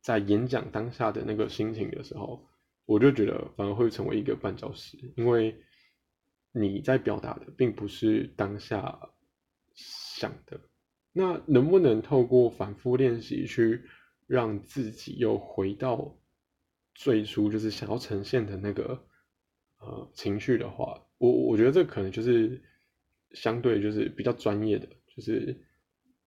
[0.00, 2.46] 在演讲当下的那个心情的时候，
[2.84, 5.60] 我就觉得反而会成为一个绊脚石，因为
[6.52, 9.10] 你在表达的并不是当下
[9.74, 10.60] 想的。
[11.18, 13.80] 那能不能透过反复练习去
[14.26, 16.14] 让自己又回到
[16.94, 19.02] 最初就是想要呈现的那个
[19.78, 22.62] 呃情绪的话，我我觉得这可能就是
[23.30, 25.56] 相对就是比较专业的，就是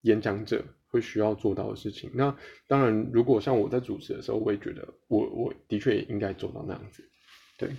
[0.01, 2.09] 演讲者会需要做到的事情。
[2.15, 7.07] 那当然，如果像我在主持的时候，我也觉得我我的确也应该做到那样子。
[7.59, 7.69] 对，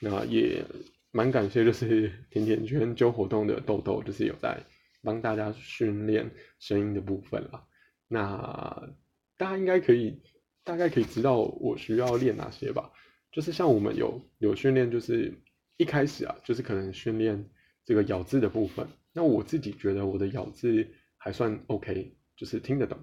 [0.00, 0.64] 那也
[1.10, 4.58] 蛮感谢就是甜甜圈揪活动的豆豆，就是有在。
[5.02, 7.66] 帮大家训练声音的部分了，
[8.06, 8.92] 那
[9.38, 10.20] 大家应该可以
[10.62, 12.92] 大概可以知道我需要练哪些吧？
[13.32, 15.32] 就是像我们有有训练，就是
[15.78, 17.48] 一开始啊，就是可能训练
[17.84, 18.86] 这个咬字的部分。
[19.12, 20.86] 那我自己觉得我的咬字
[21.16, 22.98] 还算 OK，就是听得懂。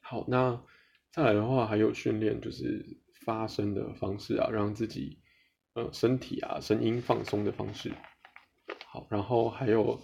[0.00, 0.62] 好，那
[1.12, 2.84] 再来的话还有训练，就是
[3.24, 5.22] 发声的方式啊，让自己
[5.72, 7.90] 呃身体啊声音放松的方式。
[8.84, 9.98] 好，然后还有。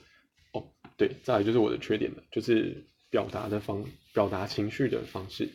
[1.00, 3.82] 对，再来就是我的缺点了，就是表达的方，
[4.12, 5.48] 表达情绪的方式，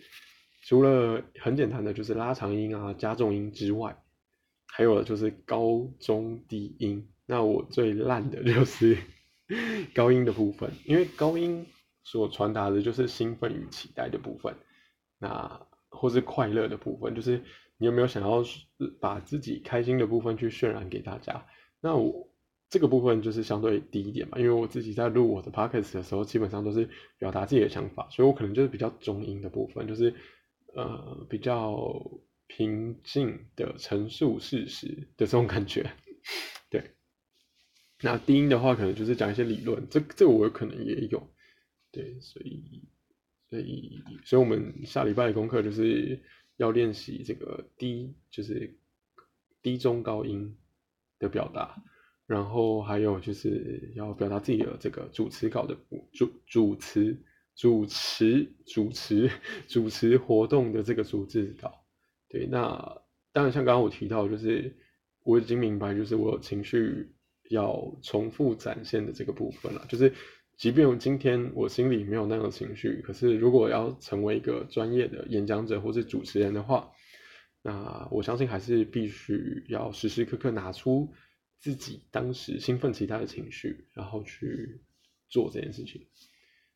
[0.63, 3.95] 除了很简单的就是拉长音啊、加重音之外，
[4.65, 7.07] 还有就是高中低音。
[7.27, 8.97] 那我最烂的就是
[9.93, 11.63] 高音的部分，因为高音
[12.03, 14.55] 所传达的就是兴奋与期待的部分。
[15.19, 17.39] 那或是快乐的部分，就是
[17.77, 18.43] 你有没有想要
[18.99, 21.45] 把自己开心的部分去渲染给大家？
[21.81, 22.27] 那我
[22.69, 30.13] 这个部分就是相对低一点嘛，因为我自己在录我的 podcast 的时候，基本上都是表达自己的想法，所以我可能就是比较中音的部分，就是
[30.73, 32.03] 呃比较
[32.47, 35.91] 平静的陈述事实的这种感觉，
[36.69, 36.91] 对。
[38.01, 41.29] 那低音的话，可能就是讲一些理论，这这我可能也有，
[41.91, 42.83] 对，所以
[43.49, 46.21] 所以所以我们下礼拜的功课就是
[46.57, 48.77] 要练习这个低，就是
[49.61, 50.57] 低中高音
[51.19, 51.81] 的表达，
[52.25, 55.75] 然后还有就是要表达自己的这个主持稿的
[56.11, 57.17] 主主持
[57.55, 59.29] 主持主持
[59.67, 61.71] 主持活动的这个主持稿，
[62.29, 64.75] 对，那当然像刚刚我提到，就是
[65.23, 67.11] 我已经明白，就是我有情绪。
[67.51, 70.11] 要重复展现的这个部分了，就是
[70.57, 76.89] 即便今天我心里没有那样的情绪，可是如果要成为一个专业的演讲者或是主持人的话，
[77.61, 81.13] 那我相信还是必须要时时刻刻拿出
[81.65, 84.83] 自己当时兴奋其他的情绪，然后去
[85.29, 86.05] 做这件事情。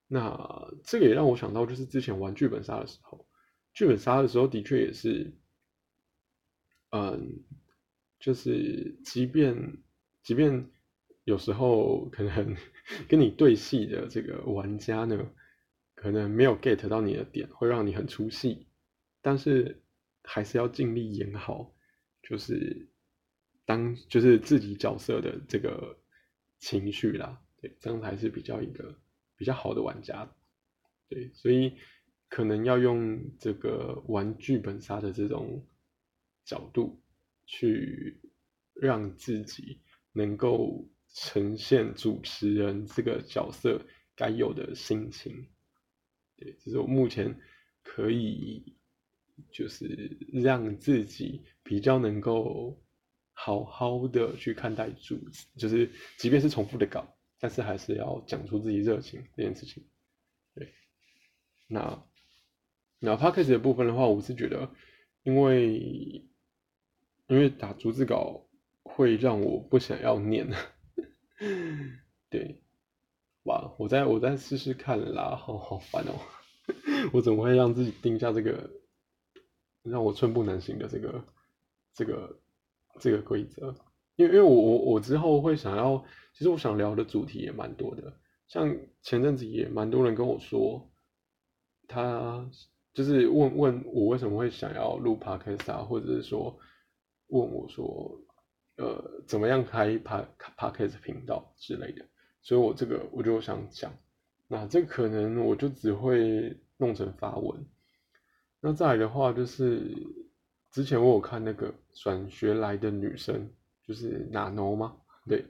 [0.08, 3.28] 那这个也让我想到，就是之前玩剧本杀的时候，
[3.71, 5.32] 剧本杀的时候的确也是，
[6.89, 7.43] 嗯，
[8.19, 9.78] 就是即便。
[10.23, 10.69] 即便
[11.23, 12.58] 有时候可能
[13.08, 15.32] 跟你对戏的这个玩家呢，
[15.93, 18.67] 可能没有 get 到你的点，会让你很出戏，
[19.21, 19.84] 但是
[20.23, 21.73] 还是要尽力演好，
[22.21, 22.88] 就是
[23.69, 25.95] 当就是自己角色的这个
[26.58, 28.97] 情绪啦，对，这样才是比较一个
[29.38, 30.27] 比较好的玩家，
[31.08, 31.77] 对，所以
[32.27, 35.63] 可能要用这个玩剧本杀的这种
[36.43, 36.99] 角度
[37.45, 38.19] 去
[38.73, 39.82] 让自己。
[40.12, 43.79] 能够呈现主持人这个角色
[44.15, 45.47] 该有的心情，
[46.36, 47.39] 对，这是我目前
[47.84, 48.75] 可以
[49.51, 52.82] 就是让自己比较能够
[53.41, 55.17] 好好的去看待主，
[55.56, 57.08] 就是即便是重复的稿，
[57.39, 59.88] 但是还是要讲出自己热情这件事情。
[60.56, 60.73] 对，
[61.67, 62.04] 那
[62.99, 64.69] 那 p 开始的部分的话，我是觉得，
[65.23, 65.78] 因为
[67.28, 68.45] 因为打逐字稿。
[68.84, 70.49] 会让我不想要念，
[72.30, 72.63] 对，
[73.43, 76.19] 哇，我再我再试试看啦，好好烦哦，
[77.13, 78.71] 我怎么会让自己定下这个
[79.84, 81.23] 让我寸步难行的这个
[81.93, 82.41] 这个
[82.99, 83.75] 这个规则？
[84.15, 88.13] 因为因为我我我之后会想要，其实我想聊的主题也蛮多的，
[88.47, 90.89] 像前阵子也蛮多人跟我说，
[91.88, 92.49] 他
[92.93, 96.58] 就是问问我为什么会想要录 podcast，或者是说
[97.28, 98.19] 问我说。
[98.82, 100.25] 呃，怎么样开 p
[100.58, 102.06] podcast 频道之类的，
[102.41, 103.91] 所以我这个我就想讲，
[104.47, 107.65] 那这可能我就只会弄成发文。
[108.62, 109.93] 那再来的话，就是
[110.71, 113.49] 之前我有看那个转学来的女生，
[113.84, 114.95] 就是哪 no 吗？
[115.27, 115.43] 对，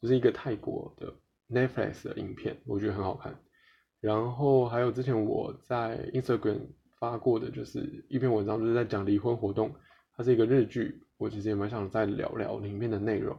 [0.00, 1.12] 就是一个泰国的
[1.48, 3.38] Netflix 的影片，我觉得很好看。
[4.00, 6.60] 然后还有之前我在 Instagram
[6.98, 9.74] 发过的，就是一篇文章，就是在讲离婚活动，
[10.16, 11.02] 它是一个日剧。
[11.16, 13.38] 我其实也蛮想再聊聊里面的内容。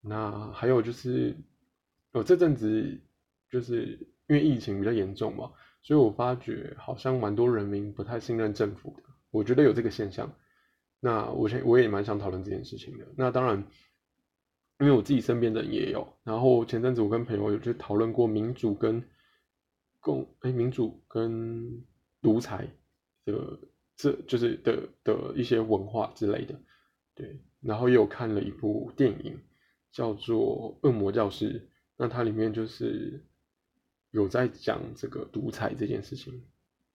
[0.00, 1.36] 那还有就是，
[2.12, 3.00] 我这阵子
[3.48, 9.11] 就是因为疫情比较严重嘛，所以我发觉好像蛮多人民不太信任政府的。
[9.32, 10.32] 我觉得有这个现象。
[11.00, 13.04] 那我先我也蛮想讨论这件事情的。
[13.16, 13.58] 那当然，
[14.78, 16.06] 因为我自己身边的人也有。
[16.22, 19.02] 然后前阵子我跟朋友有去讨论过民主跟
[19.98, 21.84] 共哎民主跟
[22.20, 22.68] 独裁
[23.24, 23.58] 的
[23.96, 26.54] 这就是的的一些文化之类的。
[27.14, 29.38] 对，然后又看了一部电影，
[29.90, 31.60] 叫做《恶魔教师》，
[31.96, 33.22] 那它里面就是
[34.12, 36.44] 有在讲这个独裁这件事情，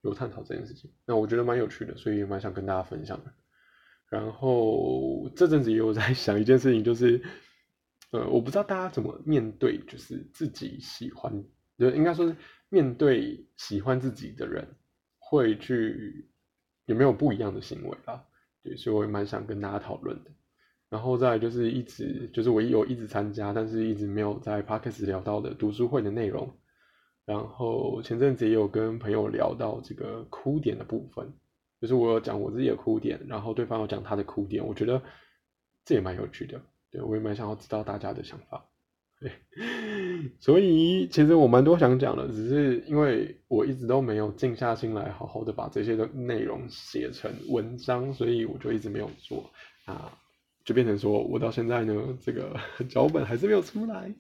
[0.02, 3.34] 有探讨这件事情，那我觉得蛮有趣的，所以也蛮想跟大家分享的。
[4.10, 7.22] 然后这阵子也有在 想一件事情，就是，
[8.12, 11.44] 呃，我不知道大家怎么面对，就是自己喜欢，
[11.78, 12.36] 就应该说是
[12.70, 14.66] 面对喜欢自己的人，
[15.20, 16.30] 会去
[16.86, 18.24] 有没有不一样的行为啊？
[18.64, 20.32] 对，所以我也蛮想跟大家讨论的。
[20.90, 26.50] 然后再就是一直就是我有一直参加，但是一直没有在 podcast 聊到的读书会的内容。
[27.28, 31.34] 然后前阵子也有跟朋友聊到这个哭点的部分，
[31.82, 35.04] 就是我有讲我自己的哭点，然后对方有讲他的哭点，我觉得
[35.84, 36.62] 这也蛮有趣的。
[36.90, 38.66] 对我也蛮想要知道大家的想法。
[39.20, 39.32] 对，
[40.40, 49.52] 所以其实我蛮多想讲的，只是因为我一直都没有静下心来好好的把这些的内容写成文章，所以我就一直没有做
[49.84, 50.18] 啊，
[50.64, 52.58] 就变成说我到现在呢，这个
[52.88, 54.16] 脚本还是没有出来。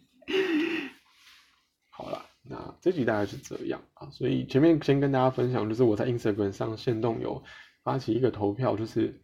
[2.49, 2.91] 那这。
[2.91, 7.43] 集大概是这样啊，所以前面先跟大家分享，就是我在 Instagram 上线动有
[7.83, 9.21] 发起一个投票，就是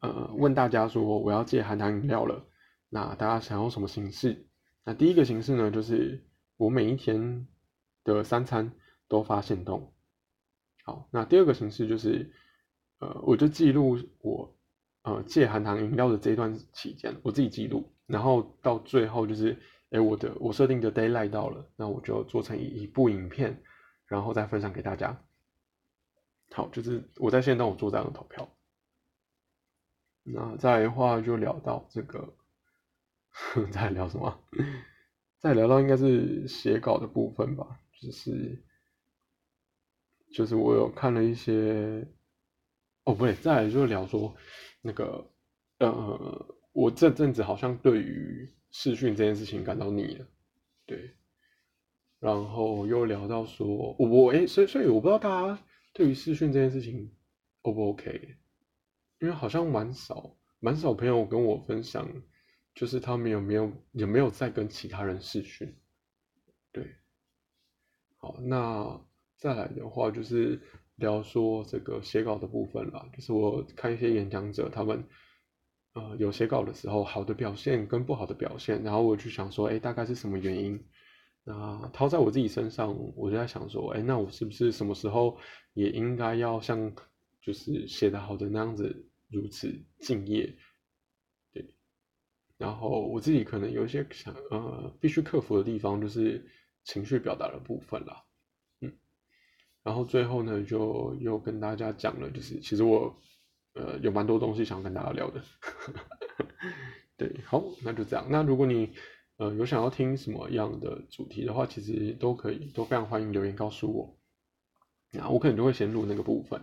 [0.00, 2.44] 呃问大家说我要戒含糖饮料了，
[2.88, 4.46] 那大家想用什么形式？
[4.84, 6.24] 那第一个形式呢，就是
[6.56, 7.46] 我每一天
[8.02, 8.72] 的三餐
[9.06, 9.92] 都发现动。
[10.84, 12.32] 好，那第二个形式就是，
[12.98, 14.56] 呃，我就记录我
[15.02, 19.56] 呃戒含糖饮料的这段期间，我自己记录，然后到最后就是，
[19.90, 23.62] 哎，我的我设定的 d a y l i g h t 到了，那我就做成一部影片，
[24.06, 25.16] 然后再分享给大家。
[26.50, 28.48] 好，就是我在线动我做这样的投票。
[30.24, 32.34] 那再的话就聊到这个，
[33.70, 34.44] 再聊什么？
[35.38, 38.62] 再聊到应该是写稿的部分吧，就是。
[40.32, 42.06] 就是我有看了一些，
[43.04, 44.34] 哦不对，再来就是聊说
[44.82, 45.24] 那个，
[45.78, 50.26] 呃，我这阵子好像对于视讯这件事情感到腻了，
[50.84, 51.14] 对，
[52.20, 55.64] 然后又聊到说，我哎，所以所以我不知道大家
[55.94, 57.10] 对于视讯这件事情
[57.62, 58.36] O 不 OK，
[59.20, 62.06] 因为好像蛮少蛮少朋友跟我分享，
[62.74, 65.74] 就是他们有没有有没有在跟其他人视讯，
[66.72, 66.96] 对，
[68.18, 69.00] 好那。
[69.38, 70.58] 再来的话就是
[70.94, 75.06] 聊说这个写稿的部分了，就是我看一些演讲者，他们
[75.96, 80.78] 呃有写稿的时候好的表现跟不好的表现，然后我就想说，哎，大概是什么原因？
[81.42, 85.38] 那套在我自己身上，我就在想说，哎，那我是不是什么时候
[85.72, 86.94] 也应该要像
[87.40, 90.54] 就是写的好的那样子如此敬业？
[91.52, 91.64] 对，
[92.58, 96.44] 然后我自己可能有一些想呃必须克服的地方，就是
[96.84, 98.22] 情绪表达的部分了。
[99.82, 103.16] 然后最后呢，就又跟大家讲了，就是其实我，
[103.76, 105.42] 呃，有蛮多东西想跟大家聊的。
[107.16, 108.26] 对，好，那就这样。
[108.28, 108.90] 那如果你，
[109.36, 114.18] 呃，有想要听什么样的主题的话，其实都可以，都非常欢迎留言告诉我。
[115.12, 116.60] 那我可能就会先录那个部分。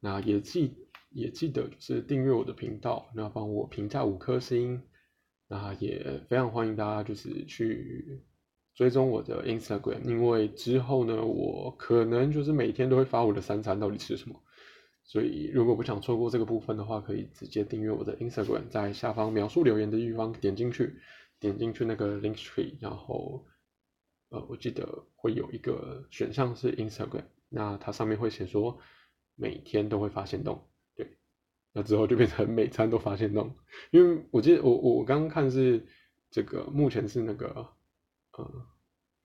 [0.00, 0.76] 那也记
[1.10, 4.82] 也记得就是订阅我的频道，那帮我评价五颗星。
[5.48, 8.22] 那也非常欢迎大家就是去。
[8.76, 14.34] 追踪我的 Instagram，因为之后呢，我可能就是每天都会发我的三餐到底吃什么，
[15.04, 20.96] 所以如果不想错过这个部分的话，可以直接订阅我的 Instagram，在下方描述留言的地方点进去，
[21.38, 23.46] 点进去那个 link tree，然后
[24.30, 28.78] 呃，我记得会有一个选项是 Instagram，那它上面会写说
[29.36, 31.16] 每天都会发现动，对，
[31.72, 33.54] 那之后就变成每餐都发现动，
[33.90, 35.86] 因为我记得我我刚刚看是
[36.30, 37.68] 这个目前是那个。
[38.36, 38.66] 呃，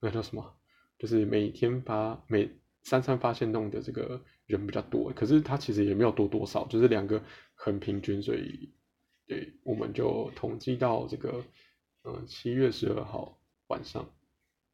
[0.01, 0.55] 那叫什么？
[0.99, 7.21] 就是每天发每三餐发现弄的这个人比较多，可是他其实也没有多多少，就是两个
[7.53, 8.71] 很平均，所以
[9.27, 11.43] 对，我们就统计到这个，
[12.03, 14.09] 嗯，七月十二号晚上，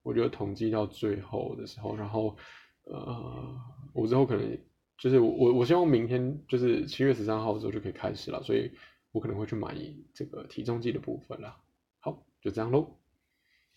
[0.01, 2.37] 我觉得统计到最后的时候，然后
[2.83, 3.59] 呃，
[3.93, 4.57] 我之后可能
[4.97, 8.71] 就是我我希望明天就是七月十三号的时候就可以开始了，所以
[9.11, 9.75] 我可能会去买
[10.13, 11.57] 这个体重计的部分了。
[11.99, 12.97] 好，就这样喽。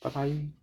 [0.00, 0.57] 拜拜。